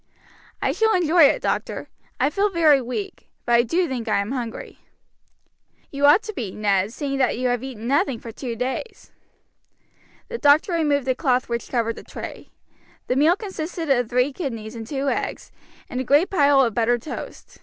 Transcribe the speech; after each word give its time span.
"I 0.63 0.71
shall 0.71 0.95
enjoy 0.95 1.25
it, 1.25 1.43
doctor. 1.43 1.87
I 2.19 2.31
feel 2.31 2.49
very 2.49 2.81
weak; 2.81 3.29
but 3.45 3.53
I 3.53 3.61
do 3.61 3.87
think 3.87 4.07
I 4.07 4.17
am 4.17 4.31
hungry." 4.31 4.79
"You 5.91 6.07
ought 6.07 6.23
to 6.23 6.33
be, 6.33 6.55
Ned, 6.55 6.91
seeing 6.91 7.19
that 7.19 7.37
you 7.37 7.49
have 7.49 7.61
eaten 7.61 7.87
nothing 7.87 8.17
for 8.19 8.31
two 8.31 8.55
days." 8.55 9.11
The 10.27 10.39
doctor 10.39 10.71
removed 10.73 11.05
the 11.05 11.13
cloth 11.13 11.49
which 11.49 11.69
covered 11.69 11.97
the 11.97 12.03
tray. 12.03 12.49
The 13.05 13.15
meal 13.15 13.35
consisted 13.35 13.91
of 13.91 14.09
three 14.09 14.33
kidneys 14.33 14.73
and 14.73 14.87
two 14.87 15.07
eggs, 15.07 15.51
and 15.87 15.99
a 16.01 16.03
great 16.03 16.31
pile 16.31 16.61
of 16.61 16.73
buttered 16.73 17.03
toast. 17.03 17.59